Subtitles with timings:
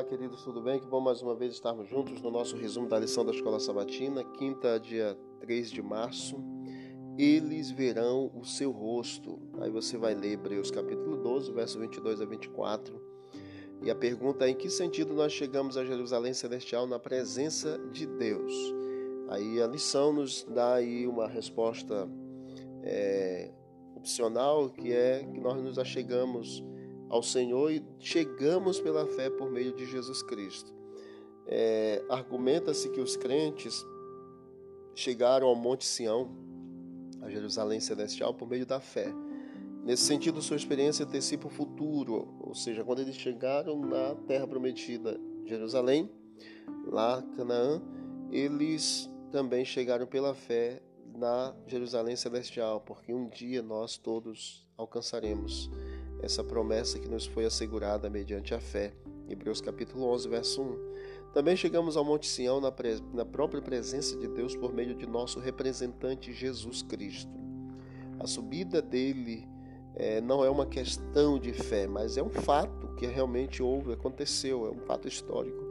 [0.00, 0.80] Olá, queridos, tudo bem?
[0.80, 4.24] Que bom mais uma vez estarmos juntos no nosso resumo da lição da Escola Sabatina,
[4.24, 6.42] quinta, dia 3 de março.
[7.18, 9.38] Eles verão o seu rosto.
[9.60, 12.98] Aí você vai ler Hebreus capítulo 12, verso 22 a 24.
[13.82, 18.06] E a pergunta é: em que sentido nós chegamos a Jerusalém Celestial na presença de
[18.06, 18.54] Deus?
[19.28, 22.08] Aí a lição nos dá aí uma resposta
[22.82, 23.50] é,
[23.94, 26.64] opcional, que é que nós nos achegamos
[27.10, 30.72] ao Senhor e chegamos pela fé por meio de Jesus Cristo.
[31.46, 33.84] É, Argumenta-se que os crentes
[34.94, 36.30] chegaram ao Monte Sião,
[37.20, 39.12] a Jerusalém Celestial, por meio da fé.
[39.84, 45.18] Nesse sentido, sua experiência antecipa o futuro, ou seja, quando eles chegaram na terra prometida,
[45.44, 46.08] Jerusalém,
[46.86, 47.82] lá Canaã,
[48.30, 50.80] eles também chegaram pela fé
[51.14, 55.70] na Jerusalém Celestial, porque um dia nós todos alcançaremos
[56.22, 58.92] essa promessa que nos foi assegurada mediante a fé.
[59.28, 60.90] Hebreus capítulo 11, verso 1.
[61.32, 62.72] Também chegamos ao Monte Sião na,
[63.14, 67.30] na própria presença de Deus por meio de nosso representante Jesus Cristo.
[68.18, 69.48] A subida dele
[69.94, 74.66] é, não é uma questão de fé, mas é um fato que realmente houve, aconteceu,
[74.66, 75.62] é um fato histórico.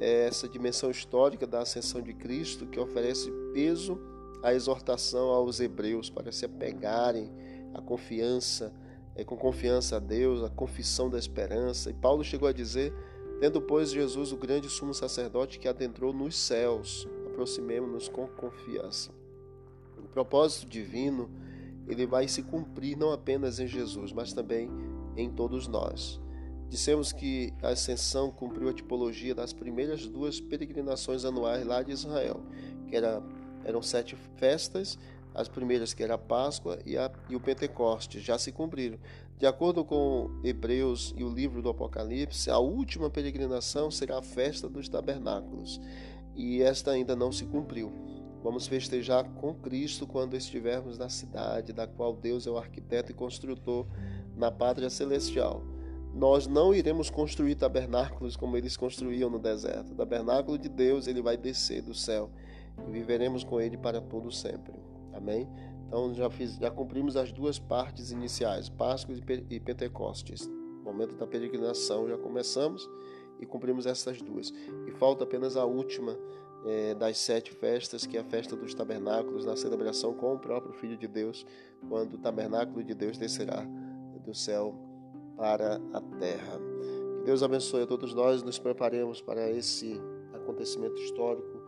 [0.00, 4.00] É essa dimensão histórica da ascensão de Cristo que oferece peso
[4.42, 7.30] à exortação aos hebreus para se apegarem
[7.74, 8.72] à confiança
[9.14, 11.90] é, com confiança a Deus, a confissão da esperança.
[11.90, 12.92] E Paulo chegou a dizer:
[13.40, 19.10] Tendo, pois, Jesus o grande sumo sacerdote que adentrou nos céus, aproximemo-nos com confiança.
[19.98, 21.30] O propósito divino
[21.86, 24.70] ele vai se cumprir não apenas em Jesus, mas também
[25.16, 26.20] em todos nós.
[26.68, 32.40] Dissemos que a ascensão cumpriu a tipologia das primeiras duas peregrinações anuais lá de Israel,
[32.86, 33.22] que era,
[33.64, 34.98] eram sete festas
[35.34, 38.98] as primeiras, que era a Páscoa e, a, e o Pentecostes, já se cumpriram.
[39.38, 44.68] De acordo com Hebreus e o livro do Apocalipse, a última peregrinação será a festa
[44.68, 45.80] dos tabernáculos,
[46.34, 47.92] e esta ainda não se cumpriu.
[48.42, 53.14] Vamos festejar com Cristo quando estivermos na cidade da qual Deus é o arquiteto e
[53.14, 53.86] construtor
[54.36, 55.62] na pátria celestial.
[56.14, 59.92] Nós não iremos construir tabernáculos como eles construíam no deserto.
[59.92, 62.30] O tabernáculo de Deus, ele vai descer do céu
[62.86, 64.74] e viveremos com ele para todo sempre.
[65.12, 65.48] Amém?
[65.86, 69.14] Então já, fiz, já cumprimos as duas partes iniciais, Páscoa
[69.50, 70.48] e Pentecostes.
[70.82, 72.88] Momento da peregrinação já começamos
[73.40, 74.52] e cumprimos essas duas.
[74.86, 76.16] E falta apenas a última
[76.64, 80.72] é, das sete festas, que é a festa dos tabernáculos, na celebração com o próprio
[80.72, 81.44] Filho de Deus,
[81.88, 83.66] quando o tabernáculo de Deus descerá
[84.24, 84.74] do céu
[85.36, 86.58] para a terra.
[87.18, 90.00] Que Deus abençoe a todos nós, nos preparemos para esse
[90.32, 91.60] acontecimento histórico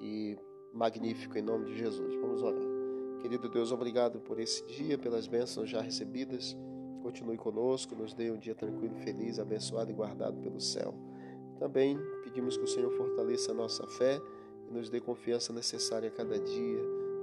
[0.00, 0.38] e
[0.72, 2.14] magnífico em nome de Jesus.
[2.16, 2.75] Vamos orar.
[3.20, 6.56] Querido Deus, obrigado por esse dia, pelas bênçãos já recebidas.
[7.02, 10.94] Continue conosco, nos dê um dia tranquilo, feliz, abençoado e guardado pelo céu.
[11.58, 14.20] Também pedimos que o Senhor fortaleça a nossa fé
[14.68, 16.80] e nos dê confiança necessária a cada dia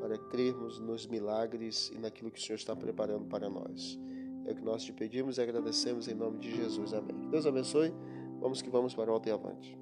[0.00, 3.98] para crermos nos milagres e naquilo que o Senhor está preparando para nós.
[4.46, 6.92] É o que nós te pedimos e agradecemos em nome de Jesus.
[6.92, 7.30] Amém.
[7.30, 7.92] Deus abençoe.
[8.40, 9.78] Vamos que vamos para o alto e avante.